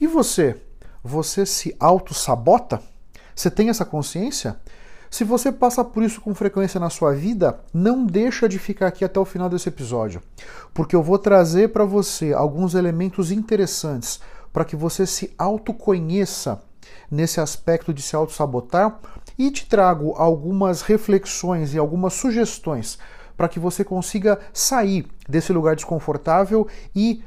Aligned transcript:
E 0.00 0.06
você? 0.06 0.56
Você 1.02 1.44
se 1.44 1.74
auto-sabota? 1.80 2.80
Você 3.34 3.50
tem 3.50 3.68
essa 3.68 3.84
consciência? 3.84 4.56
Se 5.10 5.24
você 5.24 5.50
passa 5.50 5.82
por 5.82 6.02
isso 6.02 6.20
com 6.20 6.34
frequência 6.34 6.78
na 6.78 6.90
sua 6.90 7.14
vida, 7.14 7.60
não 7.72 8.04
deixa 8.04 8.48
de 8.48 8.58
ficar 8.58 8.88
aqui 8.88 9.04
até 9.04 9.18
o 9.18 9.24
final 9.24 9.48
desse 9.48 9.68
episódio, 9.68 10.22
porque 10.74 10.94
eu 10.94 11.02
vou 11.02 11.18
trazer 11.18 11.72
para 11.72 11.84
você 11.84 12.32
alguns 12.32 12.74
elementos 12.74 13.32
interessantes 13.32 14.20
para 14.52 14.64
que 14.64 14.76
você 14.76 15.06
se 15.06 15.32
autoconheça 15.38 16.62
nesse 17.10 17.40
aspecto 17.40 17.92
de 17.92 18.02
se 18.02 18.14
auto-sabotar 18.14 19.00
e 19.38 19.50
te 19.50 19.66
trago 19.66 20.12
algumas 20.16 20.82
reflexões 20.82 21.74
e 21.74 21.78
algumas 21.78 22.12
sugestões 22.12 22.98
para 23.36 23.48
que 23.48 23.58
você 23.58 23.82
consiga 23.82 24.38
sair 24.52 25.06
desse 25.28 25.52
lugar 25.52 25.74
desconfortável 25.74 26.66
e 26.94 27.22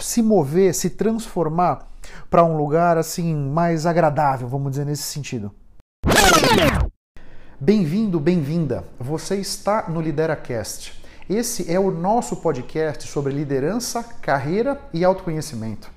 se 0.00 0.22
mover, 0.22 0.74
se 0.74 0.90
transformar 0.90 1.91
para 2.30 2.44
um 2.44 2.56
lugar 2.56 2.96
assim 2.98 3.34
mais 3.34 3.86
agradável, 3.86 4.48
vamos 4.48 4.70
dizer 4.70 4.86
nesse 4.86 5.04
sentido. 5.04 5.52
Bem-vindo, 7.60 8.18
bem-vinda. 8.18 8.84
Você 8.98 9.36
está 9.36 9.88
no 9.88 10.00
LideraCast. 10.00 11.00
Esse 11.30 11.72
é 11.72 11.78
o 11.78 11.90
nosso 11.90 12.36
podcast 12.36 13.06
sobre 13.06 13.32
liderança, 13.32 14.02
carreira 14.20 14.80
e 14.92 15.04
autoconhecimento. 15.04 15.88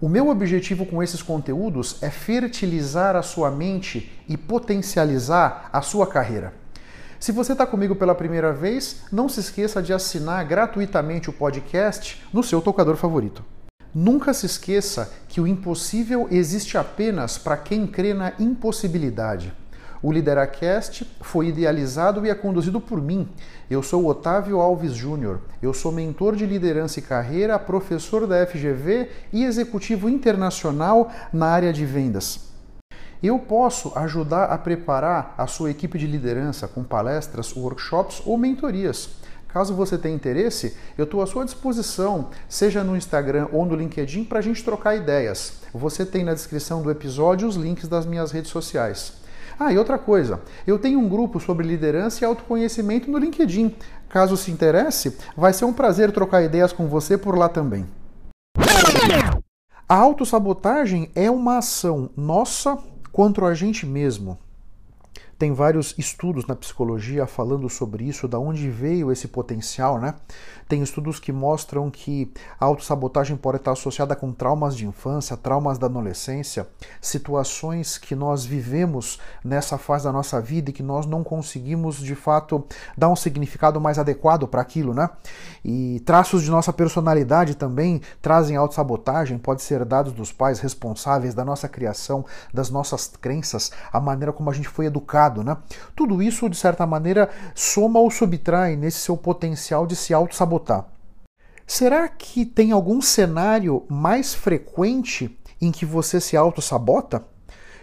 O 0.00 0.08
meu 0.08 0.28
objetivo 0.28 0.84
com 0.84 1.02
esses 1.02 1.22
conteúdos 1.22 2.02
é 2.02 2.10
fertilizar 2.10 3.16
a 3.16 3.22
sua 3.22 3.50
mente 3.50 4.12
e 4.28 4.36
potencializar 4.36 5.70
a 5.72 5.80
sua 5.80 6.06
carreira. 6.06 6.52
Se 7.18 7.30
você 7.30 7.52
está 7.52 7.64
comigo 7.64 7.94
pela 7.94 8.14
primeira 8.14 8.52
vez, 8.52 9.04
não 9.12 9.28
se 9.28 9.38
esqueça 9.38 9.80
de 9.80 9.92
assinar 9.92 10.44
gratuitamente 10.44 11.30
o 11.30 11.32
podcast 11.32 12.20
no 12.32 12.42
seu 12.42 12.60
tocador 12.60 12.96
favorito. 12.96 13.44
Nunca 13.94 14.32
se 14.32 14.46
esqueça 14.46 15.12
que 15.28 15.38
o 15.38 15.46
impossível 15.46 16.26
existe 16.30 16.78
apenas 16.78 17.36
para 17.36 17.58
quem 17.58 17.86
crê 17.86 18.14
na 18.14 18.32
impossibilidade. 18.38 19.52
O 20.02 20.10
Lideracast 20.10 21.06
foi 21.20 21.48
idealizado 21.48 22.24
e 22.24 22.30
é 22.30 22.34
conduzido 22.34 22.80
por 22.80 23.02
mim. 23.02 23.28
Eu 23.70 23.82
sou 23.82 24.06
Otávio 24.06 24.60
Alves 24.60 24.94
Júnior. 24.94 25.42
Eu 25.60 25.74
sou 25.74 25.92
mentor 25.92 26.34
de 26.34 26.46
liderança 26.46 27.00
e 27.00 27.02
carreira, 27.02 27.58
professor 27.58 28.26
da 28.26 28.46
FGV 28.46 29.10
e 29.30 29.44
executivo 29.44 30.08
internacional 30.08 31.12
na 31.30 31.48
área 31.48 31.72
de 31.72 31.84
vendas. 31.84 32.50
Eu 33.22 33.38
posso 33.38 33.92
ajudar 33.94 34.46
a 34.46 34.56
preparar 34.56 35.34
a 35.36 35.46
sua 35.46 35.70
equipe 35.70 35.98
de 35.98 36.06
liderança 36.06 36.66
com 36.66 36.82
palestras, 36.82 37.54
workshops 37.54 38.22
ou 38.24 38.38
mentorias. 38.38 39.10
Caso 39.52 39.74
você 39.74 39.98
tenha 39.98 40.14
interesse, 40.14 40.76
eu 40.96 41.04
estou 41.04 41.20
à 41.22 41.26
sua 41.26 41.44
disposição, 41.44 42.30
seja 42.48 42.82
no 42.82 42.96
Instagram 42.96 43.48
ou 43.52 43.66
no 43.66 43.74
LinkedIn, 43.74 44.24
para 44.24 44.38
a 44.38 44.42
gente 44.42 44.64
trocar 44.64 44.96
ideias. 44.96 45.54
Você 45.74 46.06
tem 46.06 46.24
na 46.24 46.32
descrição 46.32 46.82
do 46.82 46.90
episódio 46.90 47.46
os 47.46 47.56
links 47.56 47.88
das 47.88 48.06
minhas 48.06 48.30
redes 48.30 48.50
sociais. 48.50 49.14
Ah, 49.58 49.72
e 49.72 49.76
outra 49.76 49.98
coisa, 49.98 50.40
eu 50.66 50.78
tenho 50.78 50.98
um 50.98 51.08
grupo 51.08 51.38
sobre 51.38 51.66
liderança 51.66 52.24
e 52.24 52.26
autoconhecimento 52.26 53.10
no 53.10 53.18
LinkedIn. 53.18 53.74
Caso 54.08 54.36
se 54.36 54.50
interesse, 54.50 55.18
vai 55.36 55.52
ser 55.52 55.66
um 55.66 55.72
prazer 55.72 56.10
trocar 56.12 56.42
ideias 56.42 56.72
com 56.72 56.88
você 56.88 57.18
por 57.18 57.36
lá 57.36 57.48
também. 57.48 57.86
A 59.86 59.94
autossabotagem 59.94 61.10
é 61.14 61.30
uma 61.30 61.58
ação 61.58 62.08
nossa 62.16 62.78
Quanto 63.12 63.44
a 63.44 63.52
gente 63.52 63.84
mesmo, 63.84 64.38
tem 65.42 65.52
vários 65.52 65.92
estudos 65.98 66.46
na 66.46 66.54
psicologia 66.54 67.26
falando 67.26 67.68
sobre 67.68 68.04
isso, 68.04 68.28
da 68.28 68.38
onde 68.38 68.70
veio 68.70 69.10
esse 69.10 69.26
potencial, 69.26 70.00
né? 70.00 70.14
Tem 70.72 70.82
estudos 70.82 71.20
que 71.20 71.32
mostram 71.32 71.90
que 71.90 72.32
a 72.58 72.64
autossabotagem 72.64 73.36
pode 73.36 73.58
estar 73.58 73.72
associada 73.72 74.16
com 74.16 74.32
traumas 74.32 74.74
de 74.74 74.86
infância, 74.86 75.36
traumas 75.36 75.76
da 75.76 75.86
adolescência, 75.86 76.66
situações 76.98 77.98
que 77.98 78.14
nós 78.14 78.46
vivemos 78.46 79.20
nessa 79.44 79.76
fase 79.76 80.04
da 80.04 80.12
nossa 80.12 80.40
vida 80.40 80.70
e 80.70 80.72
que 80.72 80.82
nós 80.82 81.04
não 81.04 81.22
conseguimos 81.22 81.98
de 81.98 82.14
fato 82.14 82.64
dar 82.96 83.10
um 83.10 83.16
significado 83.16 83.78
mais 83.82 83.98
adequado 83.98 84.48
para 84.48 84.62
aquilo, 84.62 84.94
né? 84.94 85.10
E 85.62 86.00
traços 86.06 86.42
de 86.42 86.50
nossa 86.50 86.72
personalidade 86.72 87.54
também 87.54 88.00
trazem 88.22 88.56
autossabotagem, 88.56 89.36
pode 89.36 89.60
ser 89.60 89.84
dados 89.84 90.14
dos 90.14 90.32
pais 90.32 90.58
responsáveis 90.58 91.34
da 91.34 91.44
nossa 91.44 91.68
criação, 91.68 92.24
das 92.50 92.70
nossas 92.70 93.08
crenças, 93.20 93.72
a 93.92 94.00
maneira 94.00 94.32
como 94.32 94.48
a 94.48 94.54
gente 94.54 94.70
foi 94.70 94.86
educado, 94.86 95.44
né? 95.44 95.54
Tudo 95.94 96.22
isso 96.22 96.48
de 96.48 96.56
certa 96.56 96.86
maneira 96.86 97.28
soma 97.54 98.00
ou 98.00 98.10
subtrai 98.10 98.74
nesse 98.74 99.00
seu 99.00 99.18
potencial 99.18 99.86
de 99.86 99.94
se 99.94 100.14
autossabotar 100.14 100.61
Será 101.66 102.08
que 102.08 102.44
tem 102.44 102.72
algum 102.72 103.00
cenário 103.00 103.84
mais 103.88 104.34
frequente 104.34 105.38
em 105.60 105.70
que 105.72 105.86
você 105.86 106.20
se 106.20 106.36
auto-sabota? 106.36 107.24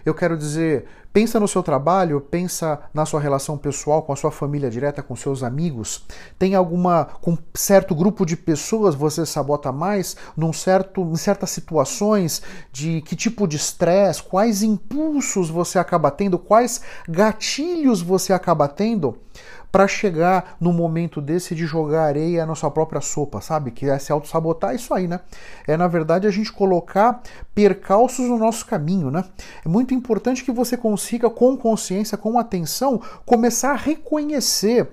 Eu 0.06 0.13
quero 0.13 0.38
dizer, 0.38 0.85
pensa 1.12 1.39
no 1.39 1.47
seu 1.47 1.62
trabalho, 1.62 2.22
pensa 2.22 2.79
na 2.94 3.06
sua 3.06 3.19
relação 3.19 3.57
pessoal 3.57 4.03
com 4.03 4.13
a 4.13 4.16
sua 4.16 4.31
família 4.31 4.69
direta, 4.69 5.03
com 5.03 5.16
seus 5.16 5.44
amigos. 5.44 6.06
Tem 6.38 6.56
alguma 6.56 7.06
com 7.22 7.38
certo 7.53 7.94
grupo 7.94 8.25
de 8.25 8.38
pessoas 8.38 8.95
você 8.95 9.25
sabota 9.25 9.72
mais 9.72 10.16
num 10.38 10.53
certo 10.53 11.01
em 11.01 11.16
certas 11.16 11.50
situações 11.50 12.41
de 12.72 13.01
que 13.01 13.16
tipo 13.16 13.47
de 13.47 13.57
estresse, 13.57 14.23
quais 14.23 14.63
impulsos 14.63 15.50
você 15.50 15.79
acaba 15.79 16.12
tendo, 16.12 16.39
quais 16.39 16.81
gatilhos 17.07 18.01
você 18.01 18.34
acaba 18.34 18.68
tendo? 18.68 19.18
Para 19.72 19.88
chegar 19.88 20.56
no 20.59 20.74
momento 20.74 21.22
desse 21.22 21.53
de 21.53 21.66
jogar 21.66 22.03
areia 22.03 22.46
na 22.46 22.56
sua 22.56 22.72
própria 22.72 23.02
sopa, 23.02 23.41
sabe? 23.41 23.72
Que 23.72 23.90
é 23.90 24.00
se 24.00 24.12
auto-sabotar 24.12 24.74
isso 24.74 24.94
aí, 24.94 25.07
né? 25.07 25.19
É, 25.68 25.78
na 25.78 25.88
verdade, 25.88 26.28
a 26.28 26.31
gente 26.31 26.52
colocar 26.52 27.22
percalços 27.53 28.28
no 28.28 28.38
nosso 28.38 28.66
caminho, 28.66 29.12
né? 29.12 29.24
É 29.66 29.69
muito 29.69 29.94
importante 29.94 30.44
que 30.44 30.52
você 30.52 30.75
consiga, 30.75 31.30
com 31.30 31.56
consciência, 31.57 32.18
com 32.18 32.40
atenção, 32.40 33.02
começar 33.25 33.72
a 33.72 33.75
reconhecer 33.75 34.88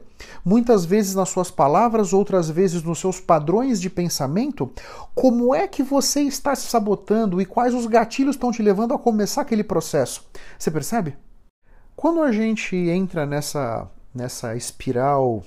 muitas 0.44 0.84
vezes 0.84 1.14
nas 1.14 1.28
suas 1.28 1.50
palavras, 1.50 2.12
outras 2.12 2.48
vezes 2.48 2.82
nos 2.82 2.98
seus 2.98 3.20
padrões 3.20 3.80
de 3.80 3.90
pensamento, 3.90 4.70
como 5.14 5.54
é 5.54 5.66
que 5.66 5.82
você 5.82 6.22
está 6.22 6.54
se 6.54 6.68
sabotando 6.68 7.40
e 7.40 7.44
quais 7.44 7.74
os 7.74 7.86
gatilhos 7.86 8.36
estão 8.36 8.50
te 8.50 8.62
levando 8.62 8.94
a 8.94 8.98
começar 8.98 9.42
aquele 9.42 9.64
processo. 9.64 10.24
Você 10.58 10.70
percebe? 10.70 11.16
Quando 11.94 12.22
a 12.22 12.32
gente 12.32 12.76
entra 12.76 13.24
nessa 13.24 13.88
nessa 14.16 14.56
espiral 14.56 15.42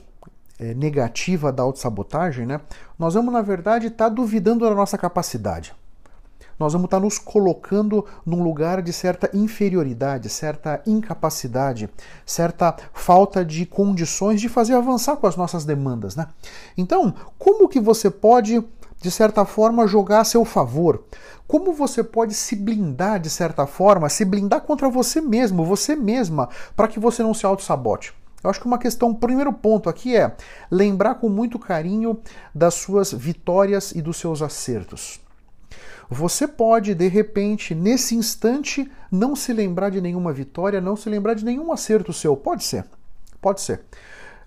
é, 0.59 0.73
negativa 0.73 1.51
da 1.51 1.63
autossabotagem, 1.63 2.45
né, 2.45 2.61
nós 2.97 3.13
vamos, 3.13 3.33
na 3.33 3.41
verdade, 3.41 3.87
estar 3.87 4.05
tá 4.05 4.09
duvidando 4.09 4.67
da 4.67 4.75
nossa 4.75 4.97
capacidade. 4.97 5.73
Nós 6.59 6.73
vamos 6.73 6.87
estar 6.87 6.97
tá 6.97 7.03
nos 7.03 7.17
colocando 7.17 8.05
num 8.25 8.43
lugar 8.43 8.81
de 8.81 8.91
certa 8.91 9.29
inferioridade, 9.33 10.27
certa 10.27 10.81
incapacidade, 10.85 11.89
certa 12.25 12.75
falta 12.93 13.45
de 13.45 13.65
condições 13.65 14.41
de 14.41 14.49
fazer 14.49 14.73
avançar 14.73 15.15
com 15.15 15.25
as 15.25 15.37
nossas 15.37 15.63
demandas. 15.63 16.17
Né? 16.17 16.27
Então, 16.77 17.15
como 17.37 17.69
que 17.69 17.79
você 17.79 18.09
pode, 18.09 18.61
de 19.01 19.09
certa 19.09 19.45
forma, 19.45 19.87
jogar 19.87 20.19
a 20.19 20.25
seu 20.25 20.43
favor? 20.43 21.05
Como 21.47 21.71
você 21.71 22.03
pode 22.03 22.33
se 22.33 22.57
blindar, 22.57 23.21
de 23.21 23.29
certa 23.29 23.65
forma, 23.65 24.09
se 24.09 24.25
blindar 24.25 24.61
contra 24.61 24.89
você 24.89 25.21
mesmo, 25.21 25.63
você 25.63 25.95
mesma, 25.95 26.49
para 26.75 26.89
que 26.89 26.99
você 26.99 27.23
não 27.23 27.33
se 27.33 27.45
auto-sabote? 27.45 28.13
Eu 28.43 28.49
acho 28.49 28.59
que 28.59 28.67
uma 28.67 28.77
questão, 28.77 29.13
primeiro 29.13 29.51
ponto 29.51 29.89
aqui 29.89 30.15
é 30.15 30.35
lembrar 30.71 31.15
com 31.15 31.29
muito 31.29 31.59
carinho 31.59 32.19
das 32.55 32.75
suas 32.75 33.11
vitórias 33.11 33.91
e 33.91 34.01
dos 34.01 34.17
seus 34.17 34.41
acertos. 34.41 35.19
Você 36.09 36.47
pode, 36.47 36.95
de 36.95 37.07
repente, 37.07 37.75
nesse 37.75 38.15
instante, 38.15 38.89
não 39.11 39.35
se 39.35 39.53
lembrar 39.53 39.91
de 39.91 40.01
nenhuma 40.01 40.33
vitória, 40.33 40.81
não 40.81 40.95
se 40.95 41.07
lembrar 41.07 41.35
de 41.35 41.45
nenhum 41.45 41.71
acerto 41.71 42.11
seu. 42.11 42.35
Pode 42.35 42.63
ser. 42.63 42.85
Pode 43.39 43.61
ser. 43.61 43.81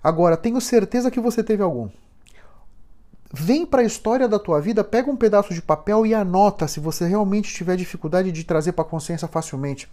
Agora, 0.03 0.35
tenho 0.35 0.59
certeza 0.59 1.09
que 1.09 1.21
você 1.21 1.41
teve 1.41 1.63
algum. 1.63 1.89
Vem 3.31 3.65
para 3.65 3.81
a 3.81 3.85
história 3.85 4.27
da 4.27 4.37
tua 4.37 4.61
vida, 4.61 4.83
pega 4.83 5.09
um 5.09 5.15
pedaço 5.15 5.53
de 5.53 5.61
papel 5.61 6.05
e 6.05 6.13
anota 6.13 6.67
se 6.67 6.79
você 6.79 7.07
realmente 7.07 7.51
tiver 7.51 7.75
dificuldade 7.75 8.31
de 8.31 8.43
trazer 8.43 8.73
para 8.73 8.83
a 8.83 8.87
consciência 8.87 9.27
facilmente. 9.27 9.89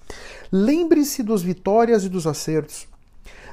Lembre-se 0.52 1.22
dos 1.22 1.42
vitórias 1.42 2.04
e 2.04 2.08
dos 2.08 2.26
acertos. 2.26 2.89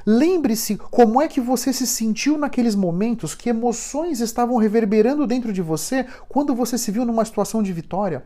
Lembre-se 0.06 0.76
como 0.76 1.20
é 1.20 1.28
que 1.28 1.40
você 1.40 1.72
se 1.72 1.86
sentiu 1.86 2.38
naqueles 2.38 2.74
momentos, 2.74 3.34
que 3.34 3.48
emoções 3.48 4.20
estavam 4.20 4.56
reverberando 4.56 5.26
dentro 5.26 5.52
de 5.52 5.62
você 5.62 6.06
quando 6.28 6.54
você 6.54 6.78
se 6.78 6.90
viu 6.90 7.04
numa 7.04 7.24
situação 7.24 7.62
de 7.62 7.72
vitória. 7.72 8.24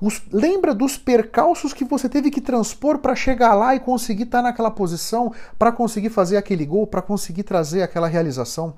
Os, 0.00 0.22
lembra 0.32 0.74
dos 0.74 0.96
percalços 0.96 1.72
que 1.72 1.84
você 1.84 2.08
teve 2.08 2.30
que 2.30 2.40
transpor 2.40 2.98
para 2.98 3.14
chegar 3.14 3.54
lá 3.54 3.74
e 3.74 3.80
conseguir 3.80 4.24
estar 4.24 4.38
tá 4.38 4.44
naquela 4.44 4.70
posição, 4.70 5.32
para 5.58 5.72
conseguir 5.72 6.10
fazer 6.10 6.36
aquele 6.36 6.64
gol, 6.64 6.86
para 6.86 7.02
conseguir 7.02 7.42
trazer 7.42 7.82
aquela 7.82 8.08
realização. 8.08 8.74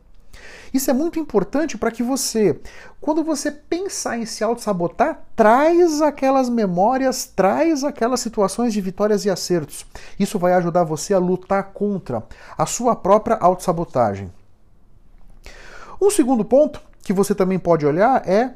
Isso 0.74 0.90
é 0.90 0.92
muito 0.92 1.20
importante 1.20 1.78
para 1.78 1.92
que 1.92 2.02
você, 2.02 2.58
quando 3.00 3.22
você 3.22 3.48
pensar 3.52 4.18
em 4.18 4.26
se 4.26 4.42
auto-sabotar, 4.42 5.24
traz 5.36 6.02
aquelas 6.02 6.48
memórias, 6.48 7.26
traz 7.26 7.84
aquelas 7.84 8.18
situações 8.18 8.72
de 8.72 8.80
vitórias 8.80 9.24
e 9.24 9.30
acertos. 9.30 9.86
Isso 10.18 10.36
vai 10.36 10.52
ajudar 10.54 10.82
você 10.82 11.14
a 11.14 11.18
lutar 11.20 11.72
contra 11.72 12.24
a 12.58 12.66
sua 12.66 12.96
própria 12.96 13.36
auto-sabotagem. 13.36 14.32
Um 16.02 16.10
segundo 16.10 16.44
ponto 16.44 16.82
que 17.04 17.12
você 17.12 17.36
também 17.36 17.58
pode 17.58 17.86
olhar 17.86 18.28
é 18.28 18.54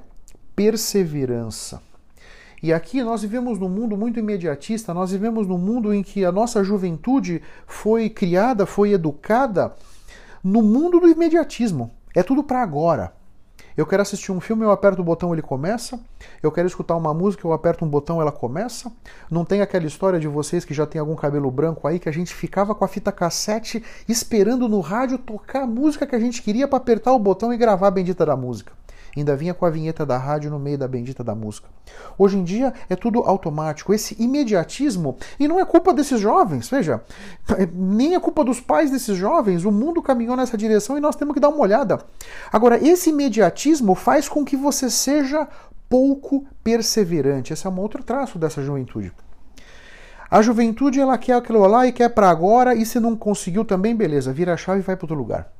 perseverança. 0.56 1.81
E 2.61 2.73
aqui 2.73 3.00
nós 3.00 3.23
vivemos 3.23 3.61
num 3.61 3.69
mundo 3.69 3.97
muito 3.97 4.19
imediatista, 4.19 4.93
nós 4.93 5.12
vivemos 5.12 5.47
num 5.47 5.56
mundo 5.56 5.94
em 5.94 6.03
que 6.03 6.25
a 6.25 6.32
nossa 6.32 6.65
juventude 6.65 7.41
foi 7.65 8.11
criada, 8.11 8.67
foi 8.67 8.91
educada 8.91 9.76
no 10.43 10.62
mundo 10.62 10.99
do 10.99 11.09
imediatismo. 11.09 11.93
É 12.19 12.23
tudo 12.25 12.43
para 12.43 12.61
agora. 12.61 13.12
Eu 13.76 13.87
quero 13.87 14.03
assistir 14.03 14.32
um 14.32 14.41
filme, 14.41 14.65
eu 14.65 14.73
aperto 14.73 15.00
o 15.00 15.05
botão, 15.05 15.32
ele 15.32 15.41
começa. 15.41 16.00
Eu 16.43 16.50
quero 16.50 16.67
escutar 16.67 16.97
uma 16.97 17.15
música, 17.15 17.47
eu 17.47 17.53
aperto 17.53 17.85
um 17.85 17.88
botão, 17.88 18.20
ela 18.20 18.32
começa. 18.32 18.91
Não 19.31 19.44
tem 19.44 19.61
aquela 19.61 19.87
história 19.87 20.19
de 20.19 20.26
vocês 20.26 20.65
que 20.65 20.75
já 20.75 20.85
tem 20.85 21.00
algum 21.00 21.15
cabelo 21.15 21.49
branco 21.49 21.87
aí 21.87 22.00
que 22.00 22.09
a 22.09 22.12
gente 22.12 22.35
ficava 22.35 22.75
com 22.75 22.85
a 22.85 22.88
fita 22.88 23.12
cassete 23.12 23.85
esperando 24.09 24.69
no 24.69 24.81
rádio 24.81 25.17
tocar 25.17 25.62
a 25.62 25.67
música 25.69 26.09
que 26.09 26.17
a 26.17 26.19
gente 26.19 26.43
queria 26.43 26.67
para 26.67 26.79
apertar 26.79 27.12
o 27.12 27.20
botão 27.20 27.53
e 27.53 27.56
gravar 27.56 27.87
a 27.87 27.93
bendita 27.93 28.26
da 28.26 28.37
música 28.37 28.73
ainda 29.16 29.37
vinha 29.37 29.55
com 29.55 29.64
a 29.64 29.70
vinheta 29.70 30.05
da 30.05 30.16
rádio 30.16 30.50
no 30.50 30.58
meio 30.58 30.78
da 30.78 30.88
bendita 30.88 31.25
da 31.25 31.34
música. 31.34 31.69
Hoje 32.16 32.38
em 32.38 32.44
dia 32.44 32.72
é 32.88 32.96
tudo 32.96 33.20
automático, 33.20 33.94
esse 33.94 34.16
imediatismo, 34.22 35.16
e 35.38 35.49
não 35.49 35.58
é 35.58 35.64
culpa 35.64 35.94
desses 35.94 36.20
jovens, 36.20 36.69
veja, 36.69 37.02
nem 37.72 38.14
é 38.14 38.20
culpa 38.20 38.44
dos 38.44 38.60
pais 38.60 38.90
desses 38.90 39.16
jovens, 39.16 39.64
o 39.64 39.72
mundo 39.72 40.02
caminhou 40.02 40.37
nessa 40.37 40.56
direção 40.56 40.96
e 40.96 41.00
nós 41.00 41.16
temos 41.16 41.34
que 41.34 41.40
dar 41.40 41.49
uma 41.49 41.60
olhada. 41.60 42.00
Agora, 42.52 42.82
esse 42.82 43.10
imediatismo 43.10 43.94
faz 43.94 44.28
com 44.28 44.44
que 44.44 44.56
você 44.56 44.90
seja 44.90 45.49
pouco 45.88 46.46
perseverante. 46.62 47.52
Esse 47.52 47.66
é 47.66 47.70
um 47.70 47.81
outro 47.81 48.02
traço 48.02 48.38
dessa 48.38 48.62
juventude. 48.62 49.12
A 50.31 50.43
juventude 50.43 51.00
ela 51.00 51.16
quer 51.16 51.34
aquilo 51.34 51.66
lá 51.66 51.87
e 51.87 51.93
quer 51.93 52.10
para 52.10 52.28
agora, 52.28 52.75
e 52.75 52.84
se 52.84 53.00
não 53.00 53.16
conseguiu 53.16 53.64
também, 53.64 53.96
beleza, 53.96 54.32
vira 54.32 54.52
a 54.52 54.56
chave 54.58 54.81
e 54.81 54.82
vai 54.82 54.94
para 54.94 55.05
outro 55.05 55.16
lugar. 55.16 55.50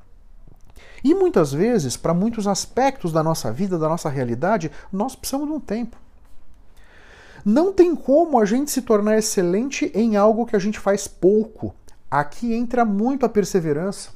E 1.03 1.15
muitas 1.15 1.53
vezes, 1.53 1.97
para 1.97 2.15
muitos 2.15 2.47
aspectos 2.47 3.13
da 3.13 3.23
nossa 3.23 3.53
vida, 3.53 3.79
da 3.79 3.89
nossa 3.89 4.09
realidade, 4.09 4.71
nós 4.93 5.15
precisamos 5.15 5.49
de 5.49 5.55
um 5.55 5.61
tempo. 5.61 5.97
Não 7.45 7.73
tem 7.73 7.95
como 7.95 8.39
a 8.39 8.45
gente 8.45 8.71
se 8.71 8.83
tornar 8.83 9.17
excelente 9.17 9.91
em 9.95 10.17
algo 10.17 10.47
que 10.47 10.57
a 10.57 10.59
gente 10.59 10.79
faz 10.79 11.07
pouco. 11.07 11.75
Aqui 12.11 12.53
entra 12.53 12.85
muito 12.85 13.25
a 13.25 13.29
perseverança. 13.29 14.11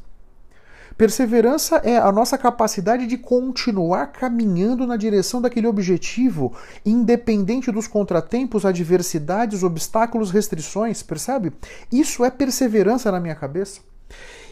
Perseverança 0.97 1.77
é 1.77 1.97
a 1.97 2.13
nossa 2.13 2.37
capacidade 2.37 3.07
de 3.07 3.17
continuar 3.17 4.09
caminhando 4.09 4.87
na 4.87 4.97
direção 4.97 5.41
daquele 5.41 5.67
objetivo, 5.67 6.55
independente 6.85 7.73
dos 7.73 7.87
contratempos, 7.87 8.67
adversidades, 8.67 9.63
obstáculos, 9.63 10.31
restrições, 10.31 11.03
percebe? 11.03 11.53
Isso 11.91 12.25
é 12.25 12.31
perseverança 12.31 13.11
na 13.11 13.21
minha 13.21 13.35
cabeça 13.35 13.81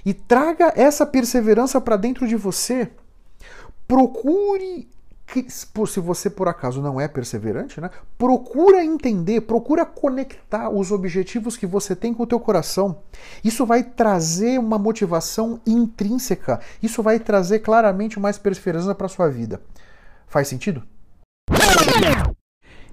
e 0.05 0.14
traga 0.14 0.73
essa 0.76 1.05
perseverança 1.06 1.81
para 1.81 1.97
dentro 1.97 2.26
de 2.26 2.37
você. 2.37 2.91
Procure 3.87 4.88
se 5.87 6.00
você 6.00 6.29
por 6.29 6.49
acaso 6.49 6.82
não 6.82 7.00
é 7.00 7.06
perseverante, 7.06 7.81
né? 7.81 7.91
Procura 8.19 8.85
entender, 8.85 9.43
procura 9.43 9.87
conectar 9.87 10.69
os 10.69 10.91
objetivos 10.91 11.56
que 11.56 11.67
você 11.67 11.94
tem 11.94 12.12
com 12.12 12.25
o 12.25 12.26
teu 12.26 12.41
coração. 12.41 12.99
Isso 13.44 13.64
vai 13.64 13.85
trazer 13.85 14.58
uma 14.58 14.79
motivação 14.79 15.61
intrínseca. 15.64 16.61
Isso 16.82 17.02
vai 17.02 17.20
trazer 17.20 17.61
claramente 17.61 18.19
mais 18.19 18.38
perseverança 18.38 18.94
para 18.94 19.08
sua 19.08 19.29
vida. 19.29 19.61
Faz 20.26 20.49
sentido? 20.49 20.82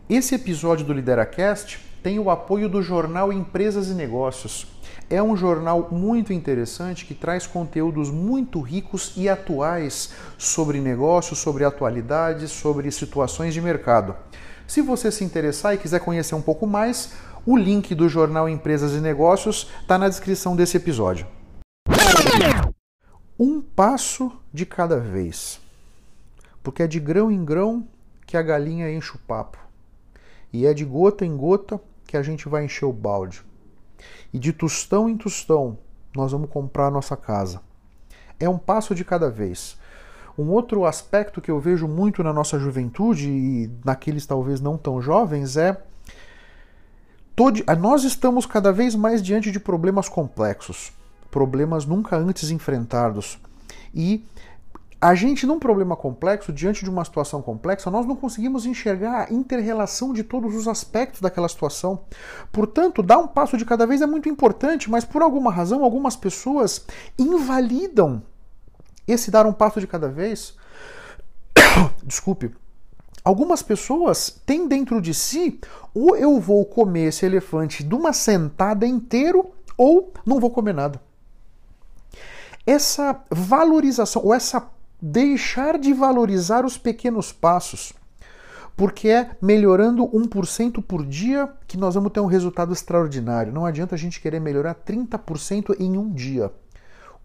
Esse 0.09 0.35
episódio 0.35 0.85
do 0.85 0.93
LideraCast 0.93 1.79
tem 2.03 2.19
o 2.19 2.29
apoio 2.29 2.69
do 2.69 2.81
jornal 2.81 3.33
Empresas 3.33 3.89
e 3.89 3.93
Negócios. 3.93 4.76
É 5.09 5.23
um 5.23 5.37
jornal 5.37 5.87
muito 5.89 6.33
interessante 6.33 7.05
que 7.05 7.15
traz 7.15 7.47
conteúdos 7.47 8.09
muito 8.09 8.59
ricos 8.59 9.13
e 9.15 9.29
atuais 9.29 10.11
sobre 10.37 10.81
negócios, 10.81 11.39
sobre 11.39 11.63
atualidades, 11.63 12.51
sobre 12.51 12.91
situações 12.91 13.53
de 13.53 13.61
mercado. 13.61 14.17
Se 14.67 14.81
você 14.81 15.09
se 15.09 15.23
interessar 15.23 15.73
e 15.73 15.77
quiser 15.77 16.01
conhecer 16.01 16.35
um 16.35 16.41
pouco 16.41 16.67
mais, 16.67 17.13
o 17.45 17.55
link 17.55 17.95
do 17.95 18.09
jornal 18.09 18.49
Empresas 18.49 18.91
e 18.95 18.99
Negócios 18.99 19.71
está 19.81 19.97
na 19.97 20.09
descrição 20.09 20.57
desse 20.57 20.75
episódio. 20.75 21.25
Um 23.39 23.61
passo 23.61 24.29
de 24.51 24.65
cada 24.65 24.99
vez. 24.99 25.61
Porque 26.61 26.83
é 26.83 26.87
de 26.87 26.99
grão 26.99 27.31
em 27.31 27.45
grão 27.45 27.87
que 28.25 28.35
a 28.35 28.41
galinha 28.41 28.91
enche 28.91 29.15
o 29.15 29.19
papo. 29.19 29.57
E 30.51 30.65
é 30.65 30.73
de 30.73 30.83
gota 30.83 31.25
em 31.25 31.37
gota 31.37 31.79
que 32.05 32.17
a 32.17 32.21
gente 32.21 32.49
vai 32.49 32.65
encher 32.65 32.83
o 32.83 32.91
balde. 32.91 33.41
E 34.33 34.39
de 34.39 34.53
tostão 34.53 35.09
em 35.09 35.17
tostão, 35.17 35.77
nós 36.15 36.31
vamos 36.31 36.49
comprar 36.49 36.87
a 36.87 36.91
nossa 36.91 37.15
casa. 37.15 37.61
É 38.39 38.47
um 38.47 38.57
passo 38.57 38.93
de 38.93 39.03
cada 39.03 39.29
vez. 39.29 39.77
Um 40.37 40.49
outro 40.49 40.85
aspecto 40.85 41.41
que 41.41 41.49
eu 41.49 41.59
vejo 41.59 41.87
muito 41.87 42.23
na 42.23 42.31
nossa 42.31 42.59
juventude 42.59 43.29
e 43.29 43.71
naqueles 43.83 44.25
talvez 44.25 44.61
não 44.61 44.77
tão 44.77 45.01
jovens 45.01 45.57
é 45.57 45.81
nós 47.79 48.03
estamos 48.03 48.45
cada 48.47 48.71
vez 48.71 48.95
mais 48.95 49.21
diante 49.21 49.51
de 49.51 49.59
problemas 49.59 50.09
complexos, 50.09 50.91
problemas 51.29 51.85
nunca 51.85 52.17
antes 52.17 52.49
enfrentados. 52.49 53.39
E 53.93 54.25
a 54.99 55.13
gente, 55.13 55.45
num 55.45 55.59
problema 55.59 55.95
complexo, 55.95 56.51
diante 56.51 56.83
de 56.83 56.89
uma 56.89 57.05
situação 57.05 57.39
complexa, 57.39 57.91
nós 57.91 58.05
não 58.07 58.15
conseguimos 58.15 58.65
enxergar 58.65 59.27
a 59.27 59.33
inter-relação 59.33 60.11
de 60.11 60.23
todos 60.23 60.55
os 60.55 60.67
aspectos 60.67 61.21
daquela 61.21 61.47
situação. 61.47 61.99
Portanto, 62.51 63.03
dar 63.03 63.19
um 63.19 63.27
passo 63.27 63.57
de 63.57 63.65
cada 63.65 63.85
vez 63.85 64.01
é 64.01 64.07
muito 64.07 64.27
importante, 64.27 64.89
mas 64.89 65.05
por 65.05 65.21
alguma 65.21 65.51
razão, 65.51 65.83
algumas 65.83 66.15
pessoas 66.15 66.83
invalidam 67.17 68.23
esse 69.07 69.29
dar 69.29 69.45
um 69.45 69.53
passo 69.53 69.79
de 69.79 69.85
cada 69.85 70.09
vez. 70.09 70.55
Desculpe. 72.03 72.51
Algumas 73.23 73.61
pessoas 73.61 74.41
têm 74.45 74.67
dentro 74.67 74.99
de 74.99 75.13
si 75.13 75.59
ou 75.93 76.15
eu 76.15 76.39
vou 76.39 76.65
comer 76.65 77.09
esse 77.09 77.25
elefante 77.25 77.83
de 77.83 77.93
uma 77.93 78.13
sentada 78.13 78.87
inteiro 78.87 79.51
ou 79.77 80.11
não 80.25 80.39
vou 80.39 80.49
comer 80.49 80.73
nada. 80.73 80.99
Essa 82.65 83.21
valorização 83.29 84.23
ou 84.23 84.33
essa 84.33 84.76
deixar 85.01 85.77
de 85.77 85.93
valorizar 85.93 86.65
os 86.65 86.77
pequenos 86.77 87.31
passos, 87.31 87.93
porque 88.75 89.09
é 89.09 89.31
melhorando 89.41 90.07
1% 90.07 90.83
por 90.83 91.05
dia 91.05 91.49
que 91.67 91.77
nós 91.77 91.95
vamos 91.95 92.11
ter 92.11 92.19
um 92.19 92.25
resultado 92.25 92.73
extraordinário. 92.73 93.53
Não 93.53 93.65
adianta 93.65 93.95
a 93.95 93.97
gente 93.97 94.21
querer 94.21 94.39
melhorar 94.39 94.75
30% 94.75 95.75
em 95.79 95.97
um 95.97 96.11
dia. 96.11 96.51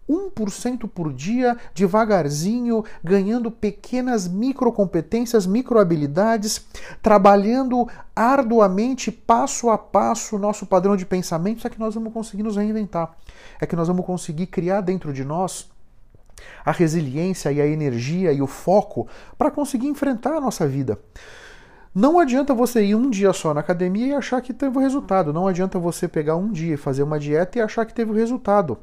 1% 0.09 0.89
por 0.89 1.13
dia, 1.13 1.57
devagarzinho, 1.73 2.83
ganhando 3.03 3.49
pequenas 3.49 4.27
microcompetências, 4.27 5.45
microhabilidades, 5.45 6.65
trabalhando 7.01 7.87
arduamente, 8.15 9.11
passo 9.11 9.69
a 9.69 9.77
passo, 9.77 10.35
o 10.35 10.39
nosso 10.39 10.65
padrão 10.65 10.97
de 10.97 11.05
pensamento, 11.05 11.65
é 11.65 11.69
que 11.69 11.79
nós 11.79 11.95
vamos 11.95 12.11
conseguir 12.11 12.43
nos 12.43 12.57
reinventar. 12.57 13.15
É 13.61 13.65
que 13.65 13.75
nós 13.75 13.87
vamos 13.87 14.05
conseguir 14.05 14.47
criar 14.47 14.81
dentro 14.81 15.13
de 15.13 15.23
nós 15.23 15.71
a 16.65 16.71
resiliência 16.71 17.51
e 17.51 17.61
a 17.61 17.67
energia 17.67 18.31
e 18.31 18.41
o 18.41 18.47
foco 18.47 19.07
para 19.37 19.51
conseguir 19.51 19.87
enfrentar 19.87 20.33
a 20.33 20.41
nossa 20.41 20.67
vida. 20.67 20.99
Não 21.93 22.19
adianta 22.19 22.55
você 22.55 22.83
ir 22.83 22.95
um 22.95 23.09
dia 23.09 23.31
só 23.33 23.53
na 23.53 23.59
academia 23.59 24.07
e 24.07 24.13
achar 24.15 24.41
que 24.41 24.51
teve 24.51 24.77
o 24.77 24.81
resultado. 24.81 25.31
Não 25.31 25.47
adianta 25.47 25.77
você 25.77 26.07
pegar 26.07 26.35
um 26.35 26.51
dia 26.51 26.73
e 26.73 26.77
fazer 26.77 27.03
uma 27.03 27.19
dieta 27.19 27.59
e 27.59 27.61
achar 27.61 27.85
que 27.85 27.93
teve 27.93 28.11
o 28.11 28.15
resultado. 28.15 28.79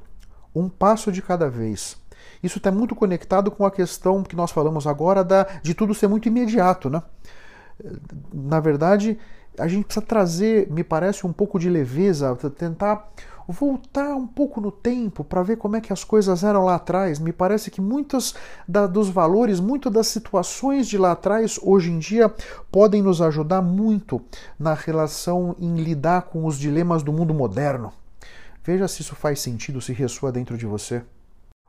Um 0.54 0.68
passo 0.68 1.10
de 1.10 1.20
cada 1.20 1.50
vez. 1.50 1.96
Isso 2.42 2.58
está 2.58 2.70
muito 2.70 2.94
conectado 2.94 3.50
com 3.50 3.66
a 3.66 3.70
questão 3.70 4.22
que 4.22 4.36
nós 4.36 4.52
falamos 4.52 4.86
agora 4.86 5.24
da, 5.24 5.44
de 5.62 5.74
tudo 5.74 5.92
ser 5.92 6.06
muito 6.06 6.28
imediato. 6.28 6.88
Né? 6.88 7.02
Na 8.32 8.60
verdade, 8.60 9.18
a 9.58 9.66
gente 9.66 9.84
precisa 9.84 10.06
trazer, 10.06 10.70
me 10.70 10.84
parece, 10.84 11.26
um 11.26 11.32
pouco 11.32 11.58
de 11.58 11.68
leveza, 11.68 12.36
tentar 12.56 13.10
voltar 13.48 14.14
um 14.14 14.26
pouco 14.26 14.60
no 14.60 14.70
tempo 14.70 15.24
para 15.24 15.42
ver 15.42 15.56
como 15.56 15.76
é 15.76 15.80
que 15.80 15.92
as 15.92 16.04
coisas 16.04 16.44
eram 16.44 16.64
lá 16.64 16.76
atrás. 16.76 17.18
Me 17.18 17.32
parece 17.32 17.70
que 17.70 17.80
muitos 17.80 18.34
da, 18.66 18.86
dos 18.86 19.08
valores, 19.08 19.60
muitas 19.60 19.92
das 19.92 20.06
situações 20.06 20.88
de 20.88 20.96
lá 20.96 21.12
atrás, 21.12 21.58
hoje 21.62 21.90
em 21.90 21.98
dia, 21.98 22.32
podem 22.70 23.02
nos 23.02 23.20
ajudar 23.20 23.62
muito 23.62 24.20
na 24.58 24.74
relação 24.74 25.56
em 25.58 25.76
lidar 25.76 26.22
com 26.22 26.44
os 26.46 26.58
dilemas 26.58 27.02
do 27.02 27.12
mundo 27.12 27.34
moderno. 27.34 27.92
Veja 28.62 28.86
se 28.86 29.02
isso 29.02 29.14
faz 29.14 29.40
sentido, 29.40 29.80
se 29.80 29.92
ressoa 29.92 30.30
dentro 30.30 30.56
de 30.56 30.66
você. 30.66 31.02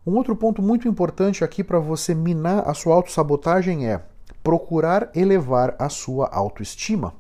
Um 0.06 0.16
outro 0.16 0.36
ponto 0.36 0.62
muito 0.62 0.88
importante 0.88 1.44
aqui 1.44 1.64
para 1.64 1.80
você 1.80 2.16
minar 2.16 2.68
a 2.68 2.74
sua 2.74 2.96
autossabotagem 2.96 3.88
é 3.88 4.02
procurar 4.44 5.10
elevar 5.16 5.76
a 5.78 5.90
sua 5.90 6.28
autoestima. 6.28 7.14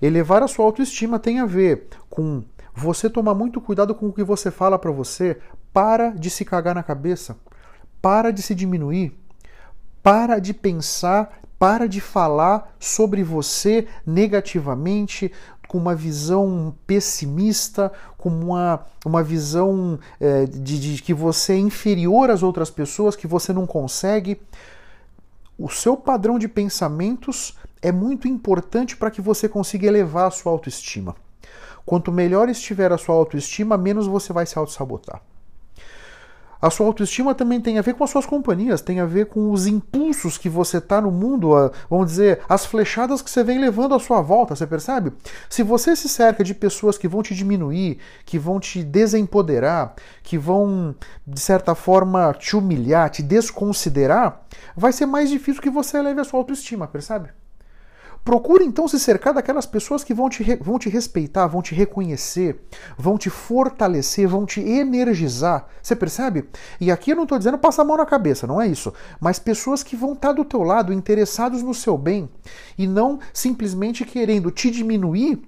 Elevar 0.00 0.42
a 0.42 0.48
sua 0.48 0.64
autoestima 0.64 1.18
tem 1.18 1.40
a 1.40 1.46
ver 1.46 1.88
com 2.08 2.42
você 2.80 3.10
tomar 3.10 3.34
muito 3.34 3.60
cuidado 3.60 3.94
com 3.94 4.08
o 4.08 4.12
que 4.12 4.24
você 4.24 4.50
fala 4.50 4.78
para 4.78 4.90
você. 4.90 5.38
Para 5.72 6.10
de 6.10 6.30
se 6.30 6.44
cagar 6.44 6.74
na 6.74 6.82
cabeça. 6.82 7.36
Para 8.00 8.30
de 8.30 8.42
se 8.42 8.54
diminuir. 8.54 9.12
Para 10.02 10.38
de 10.38 10.54
pensar, 10.54 11.40
para 11.58 11.86
de 11.86 12.00
falar 12.00 12.74
sobre 12.80 13.22
você 13.22 13.86
negativamente, 14.06 15.30
com 15.68 15.76
uma 15.76 15.94
visão 15.94 16.74
pessimista, 16.86 17.92
com 18.16 18.30
uma, 18.30 18.86
uma 19.04 19.22
visão 19.22 19.98
é, 20.18 20.46
de, 20.46 20.96
de 20.96 21.02
que 21.02 21.12
você 21.12 21.52
é 21.52 21.58
inferior 21.58 22.30
às 22.30 22.42
outras 22.42 22.70
pessoas, 22.70 23.14
que 23.14 23.26
você 23.26 23.52
não 23.52 23.66
consegue. 23.66 24.40
O 25.58 25.68
seu 25.68 25.96
padrão 25.96 26.38
de 26.38 26.48
pensamentos 26.48 27.56
é 27.82 27.92
muito 27.92 28.26
importante 28.26 28.96
para 28.96 29.10
que 29.10 29.20
você 29.20 29.48
consiga 29.48 29.86
elevar 29.86 30.26
a 30.26 30.30
sua 30.30 30.50
autoestima. 30.50 31.14
Quanto 31.90 32.12
melhor 32.12 32.48
estiver 32.48 32.92
a 32.92 32.96
sua 32.96 33.16
autoestima, 33.16 33.76
menos 33.76 34.06
você 34.06 34.32
vai 34.32 34.46
se 34.46 34.56
auto-sabotar. 34.56 35.20
A 36.62 36.70
sua 36.70 36.86
autoestima 36.86 37.34
também 37.34 37.60
tem 37.60 37.80
a 37.80 37.82
ver 37.82 37.94
com 37.94 38.04
as 38.04 38.10
suas 38.10 38.24
companhias, 38.24 38.80
tem 38.80 39.00
a 39.00 39.04
ver 39.04 39.26
com 39.26 39.50
os 39.50 39.66
impulsos 39.66 40.38
que 40.38 40.48
você 40.48 40.76
está 40.76 41.00
no 41.00 41.10
mundo, 41.10 41.50
vamos 41.90 42.06
dizer, 42.06 42.42
as 42.48 42.64
flechadas 42.64 43.20
que 43.20 43.28
você 43.28 43.42
vem 43.42 43.58
levando 43.58 43.96
à 43.96 43.98
sua 43.98 44.20
volta, 44.20 44.54
você 44.54 44.68
percebe? 44.68 45.12
Se 45.48 45.64
você 45.64 45.96
se 45.96 46.08
cerca 46.08 46.44
de 46.44 46.54
pessoas 46.54 46.96
que 46.96 47.08
vão 47.08 47.24
te 47.24 47.34
diminuir, 47.34 47.98
que 48.24 48.38
vão 48.38 48.60
te 48.60 48.84
desempoderar, 48.84 49.96
que 50.22 50.38
vão, 50.38 50.94
de 51.26 51.40
certa 51.40 51.74
forma, 51.74 52.32
te 52.34 52.54
humilhar, 52.54 53.10
te 53.10 53.20
desconsiderar, 53.20 54.42
vai 54.76 54.92
ser 54.92 55.06
mais 55.06 55.28
difícil 55.28 55.60
que 55.60 55.68
você 55.68 55.98
eleve 55.98 56.20
a 56.20 56.24
sua 56.24 56.38
autoestima, 56.38 56.86
percebe? 56.86 57.39
Procure 58.24 58.64
então 58.64 58.86
se 58.86 59.00
cercar 59.00 59.32
daquelas 59.32 59.66
pessoas 59.66 60.04
que 60.04 60.12
vão 60.12 60.28
te, 60.28 60.44
vão 60.60 60.78
te 60.78 60.88
respeitar, 60.88 61.46
vão 61.46 61.62
te 61.62 61.74
reconhecer, 61.74 62.60
vão 62.96 63.16
te 63.16 63.30
fortalecer, 63.30 64.28
vão 64.28 64.44
te 64.44 64.60
energizar. 64.60 65.66
Você 65.82 65.96
percebe? 65.96 66.48
E 66.80 66.90
aqui 66.90 67.12
eu 67.12 67.16
não 67.16 67.22
estou 67.22 67.38
dizendo 67.38 67.58
passar 67.58 67.82
a 67.82 67.84
mão 67.84 67.96
na 67.96 68.06
cabeça, 68.06 68.46
não 68.46 68.60
é 68.60 68.66
isso. 68.66 68.92
Mas 69.18 69.38
pessoas 69.38 69.82
que 69.82 69.96
vão 69.96 70.12
estar 70.12 70.28
tá 70.28 70.34
do 70.34 70.44
teu 70.44 70.62
lado, 70.62 70.92
interessados 70.92 71.62
no 71.62 71.74
seu 71.74 71.96
bem, 71.96 72.28
e 72.76 72.86
não 72.86 73.18
simplesmente 73.32 74.04
querendo 74.04 74.50
te 74.50 74.70
diminuir 74.70 75.42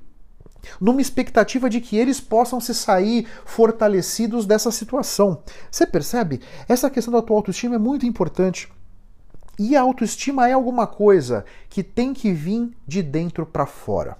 numa 0.81 1.00
expectativa 1.00 1.69
de 1.69 1.81
que 1.81 1.97
eles 1.97 2.21
possam 2.21 2.61
se 2.61 2.75
sair 2.75 3.26
fortalecidos 3.45 4.47
dessa 4.47 4.71
situação. 4.71 5.43
Você 5.71 5.87
percebe? 5.87 6.41
Essa 6.69 6.91
questão 6.91 7.12
da 7.12 7.23
tua 7.23 7.37
autoestima 7.37 7.75
é 7.75 7.79
muito 7.79 8.07
importante. 8.07 8.73
E 9.59 9.76
a 9.76 9.82
autoestima 9.82 10.49
é 10.49 10.52
alguma 10.52 10.87
coisa 10.87 11.44
que 11.68 11.82
tem 11.82 12.14
que 12.14 12.32
vir 12.32 12.71
de 12.87 13.02
dentro 13.02 13.44
para 13.44 13.66
fora. 13.66 14.16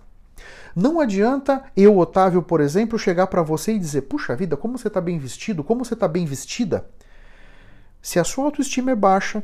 Não 0.75 1.01
adianta 1.01 1.65
eu, 1.77 1.99
Otávio, 1.99 2.43
por 2.43 2.61
exemplo, 2.61 2.99
chegar 2.99 3.27
para 3.27 3.43
você 3.43 3.75
e 3.75 3.79
dizer: 3.79 4.03
puxa 4.03 4.37
vida, 4.37 4.57
como 4.57 4.79
você 4.79 4.89
está 4.89 5.01
bem 5.01 5.19
vestido, 5.19 5.63
como 5.63 5.85
você 5.85 5.95
está 5.95 6.09
bem 6.09 6.25
vestida. 6.25 6.87
Se 8.01 8.19
a 8.19 8.25
sua 8.25 8.45
autoestima 8.45 8.91
é 8.91 8.97
baixa, 8.97 9.43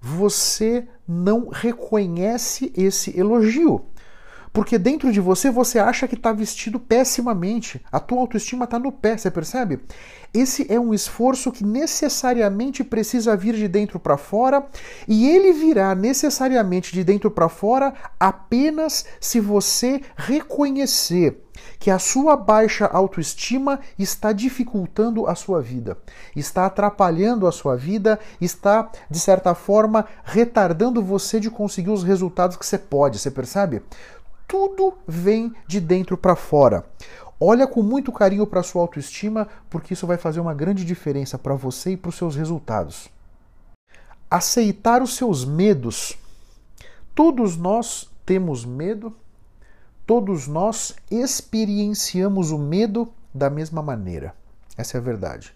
você 0.00 0.86
não 1.06 1.48
reconhece 1.48 2.72
esse 2.76 3.18
elogio. 3.18 3.84
Porque 4.52 4.78
dentro 4.78 5.12
de 5.12 5.20
você 5.20 5.50
você 5.50 5.78
acha 5.78 6.08
que 6.08 6.14
está 6.14 6.32
vestido 6.32 6.80
pessimamente. 6.80 7.80
A 7.90 8.00
tua 8.00 8.20
autoestima 8.20 8.64
está 8.64 8.78
no 8.78 8.90
pé, 8.90 9.16
você 9.16 9.30
percebe? 9.30 9.80
Esse 10.32 10.66
é 10.72 10.78
um 10.78 10.94
esforço 10.94 11.50
que 11.50 11.64
necessariamente 11.64 12.84
precisa 12.84 13.36
vir 13.36 13.54
de 13.54 13.66
dentro 13.66 13.98
para 13.98 14.16
fora, 14.16 14.64
e 15.06 15.28
ele 15.28 15.52
virá 15.52 15.94
necessariamente 15.94 16.92
de 16.92 17.02
dentro 17.02 17.30
para 17.30 17.48
fora 17.48 17.92
apenas 18.18 19.04
se 19.20 19.40
você 19.40 20.00
reconhecer 20.16 21.42
que 21.78 21.90
a 21.90 21.98
sua 21.98 22.36
baixa 22.36 22.86
autoestima 22.86 23.80
está 23.98 24.32
dificultando 24.32 25.26
a 25.26 25.34
sua 25.34 25.60
vida, 25.60 25.98
está 26.36 26.66
atrapalhando 26.66 27.46
a 27.46 27.52
sua 27.52 27.76
vida, 27.76 28.18
está, 28.40 28.90
de 29.10 29.18
certa 29.18 29.54
forma, 29.54 30.06
retardando 30.22 31.02
você 31.02 31.40
de 31.40 31.50
conseguir 31.50 31.90
os 31.90 32.04
resultados 32.04 32.56
que 32.56 32.66
você 32.66 32.78
pode, 32.78 33.18
você 33.18 33.30
percebe? 33.30 33.82
Tudo 34.50 34.94
vem 35.06 35.54
de 35.64 35.80
dentro 35.80 36.18
para 36.18 36.34
fora. 36.34 36.84
Olha 37.38 37.68
com 37.68 37.84
muito 37.84 38.10
carinho 38.10 38.44
para 38.44 38.64
sua 38.64 38.82
autoestima, 38.82 39.46
porque 39.70 39.94
isso 39.94 40.08
vai 40.08 40.16
fazer 40.16 40.40
uma 40.40 40.52
grande 40.52 40.84
diferença 40.84 41.38
para 41.38 41.54
você 41.54 41.92
e 41.92 41.96
para 41.96 42.08
os 42.08 42.16
seus 42.16 42.34
resultados. 42.34 43.08
Aceitar 44.28 45.02
os 45.02 45.14
seus 45.14 45.44
medos. 45.44 46.18
Todos 47.14 47.56
nós 47.56 48.10
temos 48.26 48.64
medo, 48.64 49.14
todos 50.04 50.48
nós 50.48 50.96
experienciamos 51.08 52.50
o 52.50 52.58
medo 52.58 53.08
da 53.32 53.48
mesma 53.48 53.80
maneira. 53.80 54.34
Essa 54.76 54.96
é 54.96 55.00
a 55.00 55.02
verdade. 55.02 55.54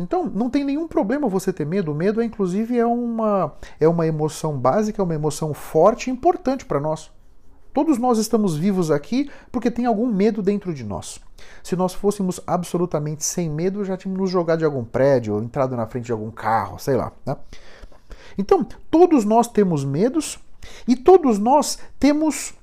Então, 0.00 0.24
não 0.24 0.48
tem 0.48 0.64
nenhum 0.64 0.88
problema 0.88 1.28
você 1.28 1.52
ter 1.52 1.66
medo. 1.66 1.92
O 1.92 1.94
medo, 1.94 2.22
é, 2.22 2.24
inclusive, 2.24 2.78
é 2.78 2.86
uma, 2.86 3.54
é 3.78 3.86
uma 3.86 4.06
emoção 4.06 4.58
básica, 4.58 5.02
é 5.02 5.04
uma 5.04 5.14
emoção 5.14 5.52
forte 5.52 6.08
e 6.08 6.12
importante 6.12 6.64
para 6.64 6.80
nós. 6.80 7.14
Todos 7.76 7.98
nós 7.98 8.16
estamos 8.16 8.56
vivos 8.56 8.90
aqui 8.90 9.30
porque 9.52 9.70
tem 9.70 9.84
algum 9.84 10.06
medo 10.06 10.40
dentro 10.40 10.72
de 10.72 10.82
nós. 10.82 11.20
Se 11.62 11.76
nós 11.76 11.92
fôssemos 11.92 12.40
absolutamente 12.46 13.22
sem 13.22 13.50
medo, 13.50 13.84
já 13.84 13.98
tínhamos 13.98 14.18
nos 14.18 14.30
jogado 14.30 14.60
de 14.60 14.64
algum 14.64 14.82
prédio, 14.82 15.34
ou 15.34 15.42
entrado 15.42 15.76
na 15.76 15.86
frente 15.86 16.06
de 16.06 16.12
algum 16.12 16.30
carro, 16.30 16.78
sei 16.78 16.96
lá. 16.96 17.12
Né? 17.26 17.36
Então, 18.38 18.66
todos 18.90 19.26
nós 19.26 19.46
temos 19.46 19.84
medos 19.84 20.38
e 20.88 20.96
todos 20.96 21.38
nós 21.38 21.78
temos 22.00 22.54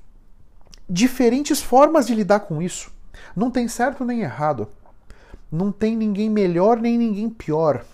diferentes 0.90 1.62
formas 1.62 2.08
de 2.08 2.14
lidar 2.16 2.40
com 2.40 2.60
isso. 2.60 2.90
Não 3.36 3.52
tem 3.52 3.68
certo 3.68 4.04
nem 4.04 4.22
errado. 4.22 4.66
Não 5.48 5.70
tem 5.70 5.96
ninguém 5.96 6.28
melhor 6.28 6.80
nem 6.80 6.98
ninguém 6.98 7.30
pior. 7.30 7.84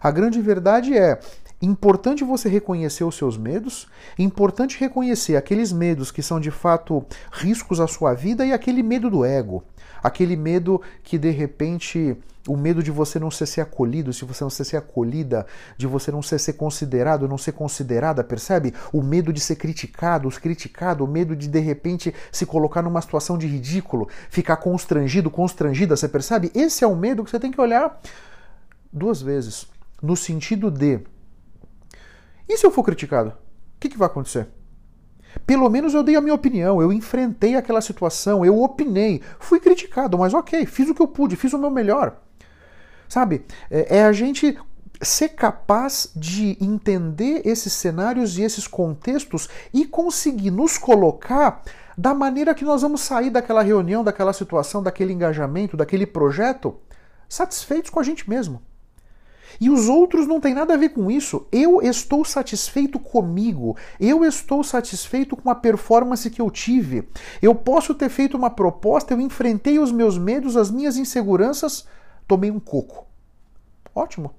A 0.00 0.12
grande 0.12 0.40
verdade 0.40 0.96
é 0.96 1.18
Importante 1.60 2.22
você 2.22 2.50
reconhecer 2.50 3.02
os 3.02 3.16
seus 3.16 3.38
medos, 3.38 3.88
importante 4.18 4.78
reconhecer 4.78 5.36
aqueles 5.36 5.72
medos 5.72 6.10
que 6.10 6.22
são 6.22 6.38
de 6.38 6.50
fato 6.50 7.04
riscos 7.32 7.80
à 7.80 7.86
sua 7.86 8.12
vida 8.12 8.44
e 8.44 8.52
aquele 8.52 8.82
medo 8.82 9.08
do 9.08 9.24
ego, 9.24 9.64
aquele 10.02 10.36
medo 10.36 10.82
que 11.02 11.16
de 11.16 11.30
repente 11.30 12.14
o 12.46 12.58
medo 12.58 12.82
de 12.82 12.90
você 12.90 13.18
não 13.18 13.30
ser, 13.30 13.46
ser 13.46 13.62
acolhido, 13.62 14.12
se 14.12 14.24
você 14.24 14.44
não 14.44 14.50
ser, 14.50 14.64
ser 14.64 14.76
acolhida, 14.76 15.46
de 15.78 15.86
você 15.86 16.12
não 16.12 16.22
ser, 16.22 16.38
ser 16.38 16.52
considerado, 16.52 17.26
não 17.26 17.38
ser 17.38 17.52
considerada, 17.52 18.22
percebe? 18.22 18.74
O 18.92 19.02
medo 19.02 19.32
de 19.32 19.40
ser 19.40 19.56
criticado, 19.56 20.28
os 20.28 20.38
criticado, 20.38 21.04
o 21.04 21.08
medo 21.08 21.34
de 21.34 21.48
de 21.48 21.58
repente 21.58 22.14
se 22.30 22.46
colocar 22.46 22.82
numa 22.82 23.00
situação 23.00 23.36
de 23.36 23.46
ridículo, 23.46 24.08
ficar 24.30 24.58
constrangido, 24.58 25.30
constrangida, 25.30 25.96
você 25.96 26.06
percebe? 26.06 26.52
Esse 26.54 26.84
é 26.84 26.86
o 26.86 26.94
medo 26.94 27.24
que 27.24 27.30
você 27.30 27.40
tem 27.40 27.50
que 27.50 27.60
olhar 27.60 28.00
duas 28.92 29.20
vezes, 29.20 29.66
no 30.02 30.16
sentido 30.16 30.70
de 30.70 31.00
e 32.48 32.56
se 32.56 32.66
eu 32.66 32.70
for 32.70 32.82
criticado? 32.82 33.30
O 33.30 33.80
que, 33.80 33.88
que 33.88 33.98
vai 33.98 34.06
acontecer? 34.06 34.48
Pelo 35.46 35.68
menos 35.68 35.92
eu 35.92 36.02
dei 36.02 36.16
a 36.16 36.20
minha 36.20 36.34
opinião, 36.34 36.80
eu 36.80 36.92
enfrentei 36.92 37.56
aquela 37.56 37.80
situação, 37.80 38.44
eu 38.44 38.62
opinei, 38.62 39.20
fui 39.38 39.60
criticado, 39.60 40.16
mas 40.16 40.32
ok, 40.32 40.64
fiz 40.64 40.88
o 40.88 40.94
que 40.94 41.02
eu 41.02 41.08
pude, 41.08 41.36
fiz 41.36 41.52
o 41.52 41.58
meu 41.58 41.70
melhor. 41.70 42.16
Sabe? 43.08 43.44
É, 43.70 43.98
é 43.98 44.04
a 44.04 44.12
gente 44.12 44.58
ser 45.02 45.30
capaz 45.30 46.10
de 46.16 46.56
entender 46.60 47.42
esses 47.44 47.72
cenários 47.72 48.38
e 48.38 48.42
esses 48.42 48.66
contextos 48.66 49.48
e 49.72 49.84
conseguir 49.84 50.50
nos 50.50 50.78
colocar 50.78 51.62
da 51.96 52.14
maneira 52.14 52.54
que 52.54 52.64
nós 52.64 52.82
vamos 52.82 53.00
sair 53.00 53.30
daquela 53.30 53.62
reunião, 53.62 54.04
daquela 54.04 54.32
situação, 54.32 54.82
daquele 54.82 55.12
engajamento, 55.12 55.76
daquele 55.76 56.06
projeto, 56.06 56.76
satisfeitos 57.28 57.90
com 57.90 58.00
a 58.00 58.02
gente 58.02 58.28
mesmo. 58.28 58.62
E 59.60 59.70
os 59.70 59.88
outros 59.88 60.26
não 60.26 60.40
têm 60.40 60.54
nada 60.54 60.74
a 60.74 60.76
ver 60.76 60.90
com 60.90 61.10
isso. 61.10 61.46
Eu 61.50 61.80
estou 61.82 62.24
satisfeito 62.24 62.98
comigo. 62.98 63.76
Eu 63.98 64.24
estou 64.24 64.62
satisfeito 64.62 65.36
com 65.36 65.50
a 65.50 65.54
performance 65.54 66.30
que 66.30 66.40
eu 66.40 66.50
tive. 66.50 67.08
Eu 67.40 67.54
posso 67.54 67.94
ter 67.94 68.08
feito 68.08 68.36
uma 68.36 68.50
proposta, 68.50 69.14
eu 69.14 69.20
enfrentei 69.20 69.78
os 69.78 69.92
meus 69.92 70.18
medos, 70.18 70.56
as 70.56 70.70
minhas 70.70 70.96
inseguranças, 70.96 71.86
tomei 72.26 72.50
um 72.50 72.60
coco. 72.60 73.06
Ótimo. 73.94 74.32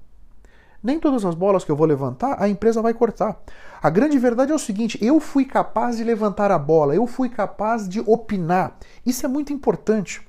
Nem 0.83 0.99
todas 0.99 1.25
as 1.25 1.33
bolas 1.33 1.63
que 1.63 1.71
eu 1.71 1.75
vou 1.75 1.87
levantar 1.87 2.41
a 2.41 2.47
empresa 2.47 2.81
vai 2.81 2.93
cortar. 2.93 3.37
A 3.81 3.89
grande 3.89 4.17
verdade 4.19 4.51
é 4.51 4.55
o 4.55 4.59
seguinte: 4.59 4.97
eu 5.01 5.19
fui 5.19 5.45
capaz 5.45 5.97
de 5.97 6.03
levantar 6.03 6.51
a 6.51 6.59
bola, 6.59 6.95
eu 6.95 7.07
fui 7.07 7.29
capaz 7.29 7.89
de 7.89 7.99
opinar. 8.01 8.77
Isso 9.05 9.25
é 9.25 9.29
muito 9.29 9.51
importante 9.51 10.26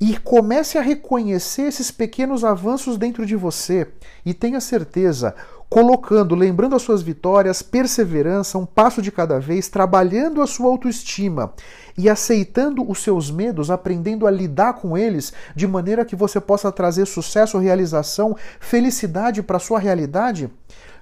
e 0.00 0.16
comece 0.18 0.78
a 0.78 0.82
reconhecer 0.82 1.62
esses 1.62 1.90
pequenos 1.90 2.44
avanços 2.44 2.96
dentro 2.96 3.24
de 3.26 3.36
você 3.36 3.88
e 4.24 4.32
tenha 4.32 4.60
certeza, 4.60 5.34
colocando, 5.68 6.34
lembrando 6.34 6.74
as 6.74 6.82
suas 6.82 7.02
vitórias, 7.02 7.62
perseverança, 7.62 8.56
um 8.56 8.64
passo 8.64 9.02
de 9.02 9.12
cada 9.12 9.38
vez, 9.38 9.68
trabalhando 9.68 10.40
a 10.40 10.46
sua 10.46 10.68
autoestima 10.68 11.52
e 11.96 12.08
aceitando 12.08 12.88
os 12.88 13.02
seus 13.02 13.30
medos, 13.30 13.70
aprendendo 13.70 14.26
a 14.26 14.30
lidar 14.30 14.74
com 14.74 14.96
eles 14.96 15.32
de 15.54 15.66
maneira 15.66 16.04
que 16.04 16.16
você 16.16 16.40
possa 16.40 16.72
trazer 16.72 17.06
sucesso, 17.06 17.58
realização, 17.58 18.36
felicidade 18.60 19.42
para 19.42 19.58
a 19.58 19.60
sua 19.60 19.78
realidade. 19.78 20.50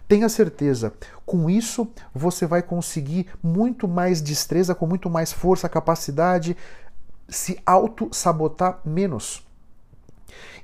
Tenha 0.09 0.29
certeza, 0.29 0.93
com 1.25 1.51
isso 1.51 1.89
você 2.15 2.47
vai 2.47 2.63
conseguir 2.63 3.27
muito 3.43 3.89
mais 3.89 4.23
destreza, 4.23 4.75
com 4.75 4.87
muito 4.87 5.11
mais 5.11 5.33
força, 5.33 5.69
capacidade, 5.69 6.57
se 7.29 7.59
auto-sabotar 7.65 8.81
menos. 8.85 9.47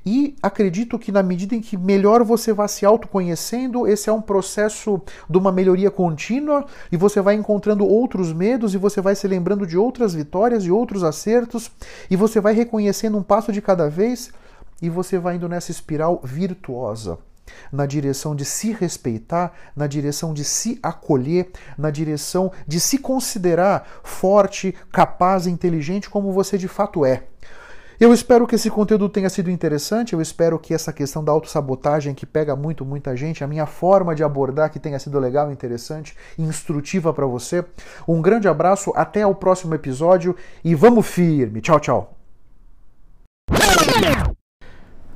E 0.04 0.34
acredito 0.42 0.98
que 0.98 1.12
na 1.12 1.22
medida 1.22 1.54
em 1.54 1.60
que 1.60 1.76
melhor 1.76 2.24
você 2.24 2.52
vai 2.52 2.68
se 2.68 2.84
autoconhecendo, 2.84 3.86
esse 3.86 4.10
é 4.10 4.12
um 4.12 4.20
processo 4.20 5.00
de 5.30 5.38
uma 5.38 5.52
melhoria 5.52 5.92
contínua 5.92 6.66
e 6.90 6.96
você 6.96 7.20
vai 7.20 7.36
encontrando 7.36 7.86
outros 7.86 8.32
medos 8.32 8.74
e 8.74 8.78
você 8.78 9.00
vai 9.00 9.14
se 9.14 9.28
lembrando 9.28 9.64
de 9.64 9.78
outras 9.78 10.12
vitórias 10.12 10.64
e 10.64 10.72
outros 10.72 11.04
acertos 11.04 11.70
e 12.10 12.16
você 12.16 12.40
vai 12.40 12.52
reconhecendo 12.52 13.16
um 13.16 13.22
passo 13.22 13.52
de 13.52 13.62
cada 13.62 13.88
vez 13.88 14.32
e 14.80 14.90
você 14.90 15.18
vai 15.18 15.36
indo 15.36 15.48
nessa 15.48 15.70
espiral 15.70 16.20
virtuosa. 16.24 17.16
Na 17.70 17.86
direção 17.86 18.34
de 18.34 18.44
se 18.44 18.72
respeitar, 18.72 19.52
na 19.74 19.86
direção 19.86 20.32
de 20.32 20.44
se 20.44 20.78
acolher, 20.82 21.50
na 21.76 21.90
direção 21.90 22.52
de 22.66 22.80
se 22.80 22.98
considerar 22.98 23.86
forte, 24.02 24.74
capaz 24.92 25.46
inteligente 25.46 26.10
como 26.10 26.32
você 26.32 26.58
de 26.58 26.68
fato 26.68 27.04
é. 27.04 27.24
Eu 28.02 28.12
espero 28.12 28.48
que 28.48 28.56
esse 28.56 28.68
conteúdo 28.68 29.08
tenha 29.08 29.30
sido 29.30 29.48
interessante, 29.48 30.12
eu 30.12 30.20
espero 30.20 30.58
que 30.58 30.74
essa 30.74 30.92
questão 30.92 31.22
da 31.22 31.30
autossabotagem 31.30 32.14
que 32.14 32.26
pega 32.26 32.56
muito, 32.56 32.84
muita 32.84 33.16
gente, 33.16 33.44
a 33.44 33.46
minha 33.46 33.64
forma 33.64 34.12
de 34.12 34.24
abordar 34.24 34.70
que 34.70 34.80
tenha 34.80 34.98
sido 34.98 35.20
legal, 35.20 35.52
interessante 35.52 36.16
instrutiva 36.36 37.12
para 37.14 37.26
você. 37.26 37.64
Um 38.08 38.20
grande 38.20 38.48
abraço, 38.48 38.92
até 38.96 39.24
o 39.24 39.36
próximo 39.36 39.74
episódio 39.74 40.34
e 40.64 40.74
vamos 40.74 41.06
firme. 41.06 41.60
Tchau, 41.60 41.78
tchau. 41.78 42.21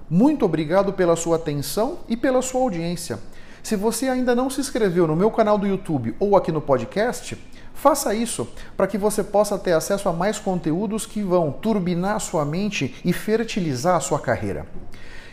Muito 0.09 0.45
obrigado 0.45 0.93
pela 0.93 1.17
sua 1.17 1.37
atenção 1.37 1.99
e 2.09 2.17
pela 2.17 2.43
sua 2.43 2.61
audiência. 2.61 3.19
Se 3.63 3.75
você 3.75 4.09
ainda 4.09 4.35
não 4.35 4.49
se 4.49 4.61
inscreveu 4.61 5.07
no 5.07 5.17
meu 5.17 5.31
canal 5.31 5.59
do 5.59 5.67
YouTube 5.67 6.15
ou 6.21 6.37
aqui 6.37 6.53
no 6.53 6.61
podcast, 6.61 7.37
Faça 7.77 8.15
isso 8.15 8.49
para 8.75 8.87
que 8.87 8.97
você 8.97 9.23
possa 9.23 9.59
ter 9.59 9.73
acesso 9.73 10.09
a 10.09 10.13
mais 10.13 10.39
conteúdos 10.39 11.05
que 11.05 11.23
vão 11.23 11.53
turbinar 11.53 12.19
sua 12.21 12.43
mente 12.43 12.97
e 13.05 13.13
fertilizar 13.13 13.97
a 13.97 14.01
sua 14.01 14.19
carreira. 14.19 14.67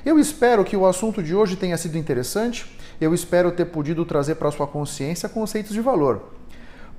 Eu 0.05 0.19
espero 0.19 0.65
que 0.65 0.75
o 0.75 0.85
assunto 0.85 1.23
de 1.23 1.33
hoje 1.33 1.55
tenha 1.55 1.77
sido 1.77 1.97
interessante. 1.97 2.77
Eu 2.99 3.13
espero 3.13 3.53
ter 3.53 3.65
podido 3.65 4.03
trazer 4.03 4.35
para 4.35 4.51
sua 4.51 4.67
consciência 4.67 5.29
conceitos 5.29 5.71
de 5.71 5.79
valor. 5.79 6.33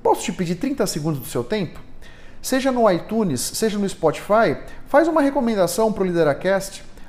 Posso 0.01 0.23
te 0.23 0.33
pedir 0.33 0.55
30 0.55 0.87
segundos 0.87 1.19
do 1.19 1.27
seu 1.27 1.43
tempo? 1.43 1.79
Seja 2.41 2.71
no 2.71 2.89
iTunes, 2.89 3.39
seja 3.39 3.77
no 3.77 3.87
Spotify, 3.87 4.57
faz 4.87 5.07
uma 5.07 5.21
recomendação 5.21 5.93
para 5.93 6.03
o 6.03 6.05
Lideracast 6.07 6.83